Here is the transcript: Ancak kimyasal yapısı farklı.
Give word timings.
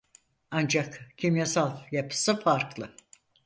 Ancak 0.51 1.13
kimyasal 1.17 1.77
yapısı 1.91 2.39
farklı. 2.39 2.95